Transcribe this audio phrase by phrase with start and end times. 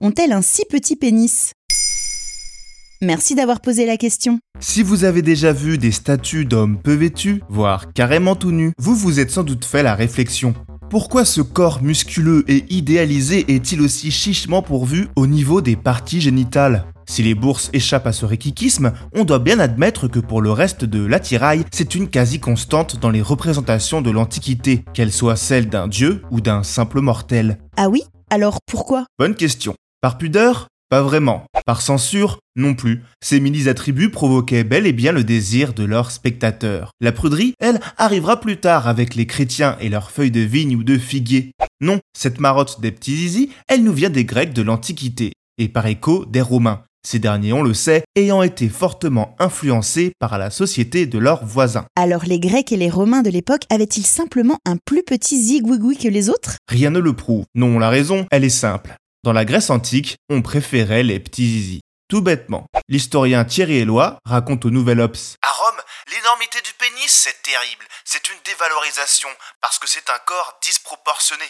[0.00, 1.52] ont-elles un si petit pénis?
[3.02, 4.40] Merci d'avoir posé la question.
[4.58, 8.94] Si vous avez déjà vu des statues d'hommes peu vêtus, voire carrément tout nus, vous
[8.94, 10.54] vous êtes sans doute fait la réflexion.
[10.90, 16.84] Pourquoi ce corps musculeux et idéalisé est-il aussi chichement pourvu au niveau des parties génitales?
[17.08, 20.84] Si les bourses échappent à ce réquiquisme, on doit bien admettre que pour le reste
[20.84, 26.22] de l'attirail, c'est une quasi-constante dans les représentations de l'Antiquité, qu'elles soient celles d'un dieu
[26.30, 27.58] ou d'un simple mortel.
[27.76, 28.02] Ah oui?
[28.30, 29.06] Alors pourquoi?
[29.18, 29.74] Bonne question.
[30.02, 31.44] Par pudeur Pas vraiment.
[31.66, 33.02] Par censure Non plus.
[33.22, 36.92] Ces mini-attributs provoquaient bel et bien le désir de leurs spectateurs.
[37.02, 40.84] La pruderie, elle, arrivera plus tard avec les chrétiens et leurs feuilles de vigne ou
[40.84, 41.52] de figuier.
[41.82, 45.84] Non, cette marotte des petits zizi, elle nous vient des Grecs de l'Antiquité, et par
[45.84, 46.82] écho des Romains.
[47.06, 51.84] Ces derniers, on le sait, ayant été fortement influencés par la société de leurs voisins.
[51.94, 56.08] Alors les Grecs et les Romains de l'époque avaient-ils simplement un plus petit zigouigoui que
[56.08, 56.56] les autres?
[56.68, 57.44] Rien ne le prouve.
[57.54, 58.96] Non, la raison, elle est simple.
[59.22, 61.80] Dans la Grèce antique, on préférait les petits zizi.
[62.08, 62.64] Tout bêtement.
[62.88, 65.80] L'historien Thierry Eloi raconte au Nouvel Obs À Rome,
[66.10, 67.84] l'énormité du pénis, c'est terrible.
[68.06, 69.28] C'est une dévalorisation,
[69.60, 71.44] parce que c'est un corps disproportionné.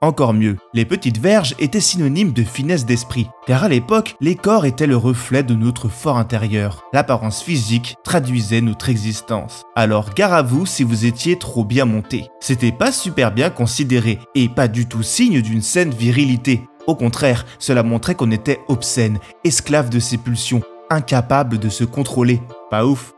[0.00, 4.64] Encore mieux, les petites verges étaient synonymes de finesse d'esprit, car à l'époque, les corps
[4.64, 6.84] étaient le reflet de notre fort intérieur.
[6.92, 9.64] L'apparence physique traduisait notre existence.
[9.74, 12.28] Alors gare à vous si vous étiez trop bien monté.
[12.38, 16.62] C'était pas super bien considéré, et pas du tout signe d'une saine virilité.
[16.88, 22.40] Au contraire, cela montrait qu'on était obscène, esclave de ses pulsions, incapable de se contrôler.
[22.70, 23.12] Pas ouf.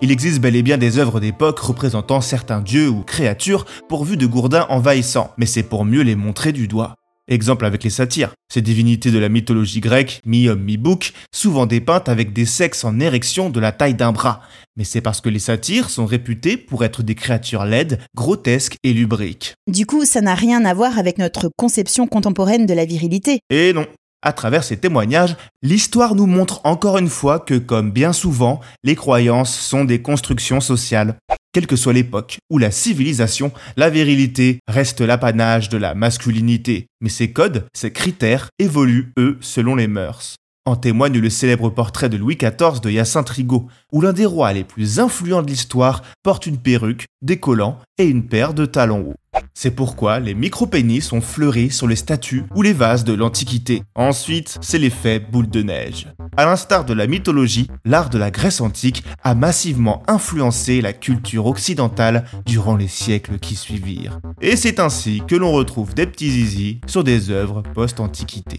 [0.00, 4.26] Il existe bel et bien des œuvres d'époque représentant certains dieux ou créatures pourvus de
[4.26, 6.94] gourdins envahissants, mais c'est pour mieux les montrer du doigt.
[7.28, 12.32] Exemple avec les satyres, ces divinités de la mythologie grecque, mi-homme mi-bouc, souvent dépeintes avec
[12.32, 14.42] des sexes en érection de la taille d'un bras.
[14.76, 18.92] Mais c'est parce que les satyres sont réputés pour être des créatures laides, grotesques et
[18.92, 19.54] lubriques.
[19.66, 23.40] Du coup, ça n'a rien à voir avec notre conception contemporaine de la virilité.
[23.50, 23.86] Et non,
[24.26, 28.96] à travers ces témoignages, l'histoire nous montre encore une fois que, comme bien souvent, les
[28.96, 31.14] croyances sont des constructions sociales.
[31.52, 36.88] Quelle que soit l'époque ou la civilisation, la virilité reste l'apanage de la masculinité.
[37.00, 40.34] Mais ces codes, ces critères, évoluent, eux, selon les mœurs.
[40.68, 44.52] En témoigne le célèbre portrait de Louis XIV de Hyacinthe Rigaud, où l'un des rois
[44.52, 49.10] les plus influents de l'histoire porte une perruque, des collants et une paire de talons
[49.10, 49.40] hauts.
[49.54, 53.84] C'est pourquoi les micro-pénis ont fleuri sur les statues ou les vases de l'Antiquité.
[53.94, 56.08] Ensuite, c'est l'effet boule de neige.
[56.36, 61.46] À l'instar de la mythologie, l'art de la Grèce antique a massivement influencé la culture
[61.46, 64.18] occidentale durant les siècles qui suivirent.
[64.42, 68.58] Et c'est ainsi que l'on retrouve des petits zizi sur des œuvres post-antiquité.